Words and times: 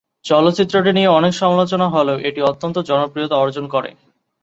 চলচ্চিত্রটি 0.25 0.91
নিয়ে 0.93 1.09
অনেক 1.09 1.33
সমালোচনা 1.33 1.87
হলেও 1.89 2.17
এটি 2.19 2.39
অত্যন্ত 2.41 2.77
জনপ্রিয়তা 2.89 3.35
অর্জন 3.37 3.65
করে। 3.67 3.89